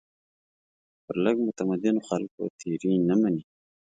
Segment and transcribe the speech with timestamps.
[1.05, 3.43] پر لږ متمدنو خلکو تېري نه مني.